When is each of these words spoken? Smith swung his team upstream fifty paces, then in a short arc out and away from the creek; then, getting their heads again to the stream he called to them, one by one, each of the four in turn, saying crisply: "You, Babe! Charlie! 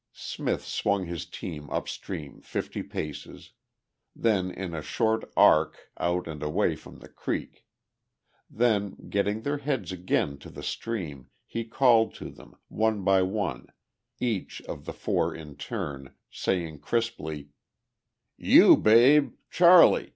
Smith 0.13 0.65
swung 0.65 1.05
his 1.05 1.27
team 1.27 1.69
upstream 1.69 2.41
fifty 2.41 2.81
paces, 2.81 3.51
then 4.15 4.49
in 4.49 4.73
a 4.73 4.81
short 4.81 5.31
arc 5.37 5.91
out 5.99 6.27
and 6.27 6.41
away 6.41 6.75
from 6.75 6.97
the 6.97 7.07
creek; 7.07 7.67
then, 8.49 8.95
getting 9.11 9.43
their 9.43 9.59
heads 9.59 9.91
again 9.91 10.39
to 10.39 10.49
the 10.49 10.63
stream 10.63 11.29
he 11.45 11.63
called 11.63 12.15
to 12.15 12.31
them, 12.31 12.55
one 12.67 13.03
by 13.03 13.21
one, 13.21 13.67
each 14.19 14.59
of 14.63 14.85
the 14.85 14.93
four 14.93 15.35
in 15.35 15.55
turn, 15.55 16.15
saying 16.31 16.79
crisply: 16.79 17.49
"You, 18.37 18.77
Babe! 18.77 19.35
Charlie! 19.51 20.09